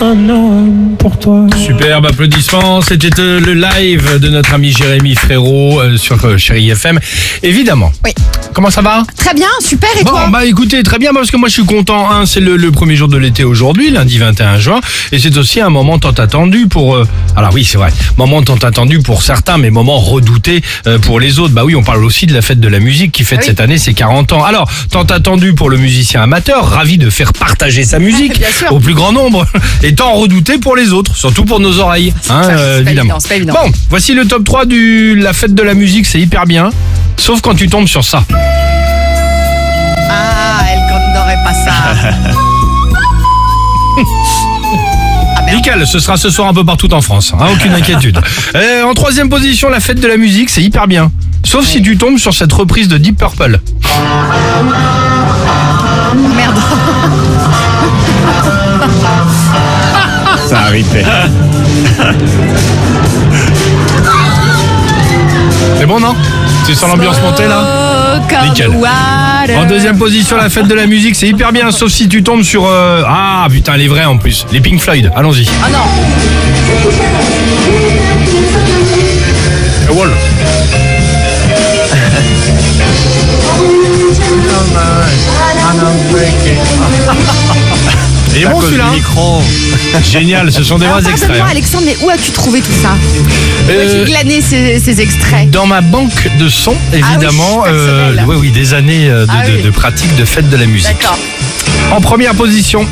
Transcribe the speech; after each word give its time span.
un 0.00 0.28
homme 0.28 0.94
pour 0.98 1.18
toi. 1.18 1.46
Superbe 1.56 2.06
applaudissement, 2.06 2.80
c'était 2.82 3.18
euh, 3.20 3.40
le 3.40 3.54
live 3.54 4.18
de 4.20 4.28
notre 4.28 4.54
ami 4.54 4.70
Jérémy 4.72 5.14
Frérot 5.16 5.80
euh, 5.80 5.96
sur 5.96 6.24
euh, 6.24 6.36
Chéri 6.36 6.70
FM. 6.70 7.00
Évidemment. 7.42 7.90
Oui. 8.04 8.12
Comment 8.52 8.70
ça 8.70 8.80
va? 8.80 9.02
Très 9.16 9.34
bien, 9.34 9.48
super, 9.60 9.88
et 10.00 10.04
Bon, 10.04 10.10
toi? 10.10 10.28
bah 10.32 10.44
écoutez, 10.44 10.82
très 10.82 10.98
bien, 10.98 11.12
parce 11.12 11.30
que 11.30 11.36
moi 11.36 11.48
je 11.48 11.54
suis 11.54 11.64
content. 11.64 12.10
Hein, 12.10 12.26
c'est 12.26 12.40
le, 12.40 12.56
le 12.56 12.70
premier 12.70 12.96
jour 12.96 13.08
de 13.08 13.16
l'été 13.16 13.44
aujourd'hui, 13.44 13.90
lundi 13.90 14.18
21 14.18 14.58
juin, 14.58 14.80
et 15.12 15.18
c'est 15.18 15.36
aussi 15.36 15.60
un 15.60 15.70
moment 15.70 15.98
tant 15.98 16.10
attendu 16.12 16.66
pour. 16.68 16.94
euh, 16.96 17.06
alors 17.38 17.54
oui, 17.54 17.64
c'est 17.64 17.78
vrai, 17.78 17.90
moment 18.16 18.42
tant 18.42 18.56
attendu 18.56 18.98
pour 18.98 19.22
certains, 19.22 19.58
mais 19.58 19.70
moment 19.70 19.98
redouté 19.98 20.62
euh, 20.86 20.98
pour 20.98 21.20
les 21.20 21.38
autres. 21.38 21.54
Bah 21.54 21.64
oui, 21.64 21.74
on 21.76 21.84
parle 21.84 22.04
aussi 22.04 22.26
de 22.26 22.34
la 22.34 22.42
fête 22.42 22.58
de 22.60 22.68
la 22.68 22.80
musique 22.80 23.12
qui 23.12 23.22
fête 23.24 23.38
Ah 23.38 23.42
oui. 23.42 23.48
cette 23.48 23.60
année 23.60 23.78
ses 23.78 23.94
40 23.94 24.32
ans. 24.32 24.44
Alors, 24.44 24.68
tant 24.90 25.04
attendu 25.04 25.54
pour 25.54 25.70
le 25.70 25.76
musicien 25.76 26.22
amateur, 26.22 26.68
ravi 26.68 26.98
de 26.98 27.10
faire 27.10 27.32
partager 27.32 27.84
sa 27.84 27.98
musique 28.00 28.42
au 28.70 28.80
plus 28.80 28.94
grand 28.94 29.12
nombre, 29.12 29.46
et 29.82 29.94
tant 29.94 30.14
redouté 30.14 30.58
pour 30.58 30.74
les 30.74 30.92
autres, 30.92 31.14
surtout 31.16 31.44
pour 31.44 31.60
nos 31.60 31.78
oreilles, 31.78 32.12
hein, 32.28 32.42
euh, 32.50 32.80
évidemment. 32.80 33.18
évident, 33.18 33.34
évident. 33.36 33.52
Bon, 33.64 33.72
voici 33.88 34.14
le 34.14 34.26
top 34.26 34.44
3 34.44 34.66
du 34.66 35.14
la 35.16 35.32
fête 35.32 35.54
de 35.54 35.62
la 35.62 35.74
musique, 35.74 36.06
c'est 36.06 36.20
hyper 36.20 36.44
bien, 36.44 36.70
sauf 37.16 37.40
quand 37.40 37.54
tu 37.54 37.68
tombes 37.68 37.86
sur 37.88 38.04
ça. 38.04 38.24
Ah, 40.10 40.64
elle 40.70 41.14
n'aurait 41.14 41.38
pas 41.44 41.54
ça. 41.54 42.34
ce 45.84 45.98
sera 45.98 46.16
ce 46.16 46.30
soir 46.30 46.48
un 46.48 46.54
peu 46.54 46.64
partout 46.64 46.92
en 46.92 47.00
France, 47.00 47.32
hein, 47.38 47.46
aucune 47.52 47.72
inquiétude. 47.72 48.18
Euh, 48.54 48.82
en 48.84 48.94
troisième 48.94 49.28
position, 49.28 49.68
la 49.68 49.78
fête 49.78 50.00
de 50.00 50.06
la 50.08 50.16
musique, 50.16 50.48
c'est 50.48 50.62
hyper 50.62 50.86
bien. 50.86 51.12
Sauf 51.44 51.66
si 51.66 51.82
tu 51.82 51.96
tombes 51.96 52.18
sur 52.18 52.32
cette 52.34 52.52
reprise 52.52 52.88
de 52.88 52.96
Deep 52.98 53.18
Purple. 53.18 53.60
Merde. 56.34 56.58
Ça 60.48 60.60
arrivait. 60.60 61.04
C'est 65.78 65.86
bon, 65.86 66.00
non? 66.00 66.14
Tu 66.68 66.74
sens 66.74 66.90
l'ambiance 66.90 67.18
monter 67.22 67.46
là 67.46 68.20
Nickel. 68.44 68.70
En 69.56 69.64
deuxième 69.64 69.96
position, 69.96 70.36
la 70.36 70.50
fête 70.50 70.68
de 70.68 70.74
la 70.74 70.86
musique, 70.86 71.16
c'est 71.16 71.26
hyper 71.26 71.50
bien, 71.50 71.70
sauf 71.70 71.90
si 71.90 72.08
tu 72.10 72.22
tombes 72.22 72.42
sur... 72.42 72.66
euh, 72.66 73.02
Ah 73.08 73.46
putain, 73.50 73.72
elle 73.74 73.80
est 73.82 73.88
vraie 73.88 74.04
en 74.04 74.18
plus. 74.18 74.44
Les 74.52 74.60
Pink 74.60 74.78
Floyd, 74.78 75.10
allons-y. 75.16 75.48
Ah 75.64 75.68
non. 75.70 75.78
The 79.86 79.90
Wall. 79.96 80.10
Il 88.38 88.44
est 88.44 88.46
bon 88.46 88.60
celui-là. 88.60 88.86
Génial, 90.02 90.52
ce 90.52 90.62
sont 90.62 90.78
des 90.78 90.86
Alors, 90.86 91.00
vrais 91.00 91.10
extraits. 91.10 91.40
hein. 91.40 91.46
Alexandre, 91.50 91.84
mais 91.86 91.96
où 92.02 92.08
as-tu 92.10 92.30
trouvé 92.30 92.60
tout 92.60 92.72
ça 92.82 92.90
Où 93.18 93.70
Euh, 93.70 94.02
as-tu 94.02 94.10
glané 94.10 94.40
ces, 94.40 94.78
ces 94.80 95.00
extraits 95.00 95.50
Dans 95.50 95.66
ma 95.66 95.80
banque 95.80 96.28
de 96.38 96.48
sons, 96.48 96.76
évidemment. 96.92 97.64
Ah 97.64 97.70
oui, 97.70 97.72
personnel. 97.72 98.24
oui, 98.28 98.36
oui, 98.40 98.50
des 98.50 98.74
années 98.74 99.08
euh, 99.10 99.26
de, 99.26 99.30
Ah 99.32 99.46
de- 99.46 99.56
oui. 99.56 99.62
de 99.62 99.70
pratique 99.70 100.14
de 100.16 100.24
fête 100.24 100.48
de 100.48 100.56
la 100.56 100.66
musique. 100.66 100.88
D'accord. 100.88 101.18
En 101.90 102.00
première 102.00 102.34
position, 102.34 102.86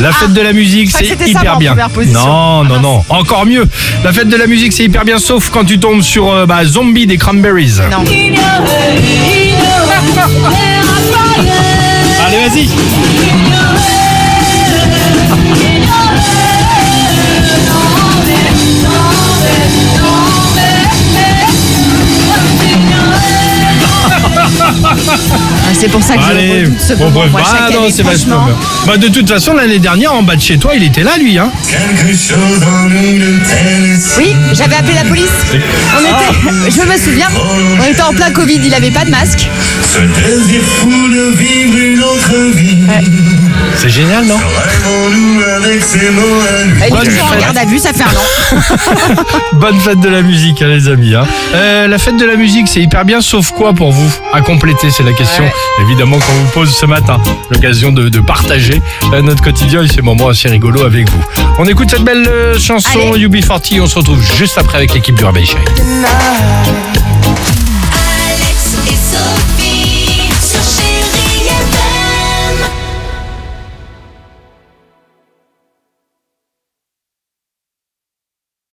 la 0.00 0.12
fête 0.12 0.32
de 0.32 0.40
la 0.40 0.52
musique, 0.52 0.90
c'est 0.90 1.02
que 1.04 1.08
c'était 1.10 1.32
ça, 1.32 1.40
hyper 1.40 1.54
en 1.54 1.58
bien. 1.58 1.70
première 1.70 1.90
position. 1.90 2.18
Non, 2.26 2.62
Ah, 2.64 2.68
non, 2.68 2.80
non. 2.80 3.04
Encore 3.08 3.46
mieux. 3.46 3.66
La 4.04 4.12
fête 4.12 4.28
de 4.28 4.36
la 4.36 4.46
musique, 4.46 4.72
c'est 4.72 4.84
hyper 4.84 5.04
bien, 5.04 5.18
sauf 5.18 5.50
quand 5.50 5.64
tu 5.64 5.78
tombes 5.78 6.02
sur 6.02 6.30
euh, 6.32 6.46
bah, 6.46 6.64
Zombie 6.64 7.06
des 7.06 7.16
Cranberries. 7.16 7.74
Non. 7.90 8.04
Allez, 12.26 12.38
vas-y. 12.48 12.68
C'est 25.78 25.88
pour 25.88 26.02
ça 26.02 26.14
que 26.16 26.20
Allez. 26.22 26.66
je 26.66 26.70
ce 26.86 26.94
Bon, 26.94 27.10
bref. 27.10 27.30
moi, 27.30 27.42
Ah 27.44 27.68
non, 27.72 27.84
année, 27.84 27.92
franchement. 28.02 28.44
bien. 28.46 28.54
Bah, 28.86 28.96
de 28.96 29.08
toute 29.08 29.28
façon, 29.28 29.54
l'année 29.54 29.78
dernière, 29.78 30.12
en 30.14 30.22
bas 30.22 30.36
de 30.36 30.40
chez 30.40 30.58
toi, 30.58 30.72
il 30.74 30.82
était 30.82 31.02
là, 31.02 31.12
lui. 31.18 31.38
Hein. 31.38 31.50
Quelque 31.68 32.12
chose 32.12 32.62
en 32.66 32.88
nous 32.88 33.18
nous 33.18 33.38
trahisse. 33.44 34.14
Oui, 34.18 34.34
j'avais 34.52 34.76
appelé 34.76 34.94
la 34.94 35.04
police. 35.04 35.30
On 35.52 36.00
était, 36.00 36.70
je 36.70 36.82
me 36.86 36.96
souviens, 36.98 37.28
on 37.80 37.84
était 37.90 38.02
en 38.02 38.12
plein 38.12 38.30
Covid, 38.30 38.60
il 38.64 38.74
avait 38.74 38.90
pas 38.90 39.04
de 39.04 39.10
masque. 39.10 39.48
Ce 39.92 39.98
désir 39.98 40.62
fou 40.62 40.88
de 40.88 41.36
vivre 41.36 41.76
une 41.78 42.02
autre 42.02 42.56
vie. 42.56 42.86
C'est 43.76 43.88
génial, 43.88 44.24
non 44.24 44.36
Rêvons-nous 44.36 45.40
avec 45.56 45.82
ces 45.82 46.10
mots 46.10 46.22
à 46.48 46.64
lui. 46.64 46.72
Il 46.80 46.84
est 46.86 46.90
Bonne 46.90 47.10
fête. 47.10 47.40
garde 47.40 47.58
à 47.58 47.64
vue, 47.64 47.78
ça 47.78 47.92
fait 47.92 48.02
un 48.04 48.06
an. 48.06 49.24
Bonne 49.54 49.78
fête 49.80 49.98
de 50.00 50.08
la 50.08 50.22
musique, 50.22 50.62
hein, 50.62 50.68
les 50.68 50.88
amis. 50.88 51.14
hein. 51.14 51.26
Euh, 51.54 51.88
la 51.88 51.98
fête 51.98 52.16
de 52.16 52.24
la 52.24 52.36
musique, 52.36 52.68
c'est 52.68 52.80
hyper 52.80 53.04
bien, 53.04 53.20
sauf 53.20 53.50
quoi 53.50 53.72
pour 53.72 53.90
vous 53.90 54.10
À 54.32 54.40
compléter, 54.42 54.90
c'est 54.90 55.02
la 55.02 55.12
question. 55.12 55.42
Ouais. 55.44 55.52
Évidemment, 55.82 56.18
qu'on 56.18 56.32
vous 56.34 56.50
pose 56.54 56.70
ce 56.74 56.86
matin. 56.86 57.18
L'occasion 57.50 57.90
de, 57.90 58.08
de 58.08 58.20
partager 58.20 58.80
euh, 59.12 59.22
notre 59.22 59.42
quotidien 59.42 59.82
et 59.82 59.88
ces 59.88 60.02
moments 60.02 60.28
assez 60.28 60.48
rigolos 60.48 60.84
avec 60.84 61.08
vous. 61.10 61.24
On 61.58 61.64
écoute 61.66 61.90
cette 61.90 62.04
belle 62.04 62.26
euh, 62.28 62.58
chanson 62.58 63.12
Allez. 63.14 63.26
UB40. 63.26 63.80
On 63.80 63.86
se 63.86 63.96
retrouve 63.96 64.22
juste 64.38 64.56
après 64.56 64.78
avec 64.78 64.94
l'équipe 64.94 65.16
du 65.16 65.24
Réveil 65.24 65.46
Chéri. 65.46 65.64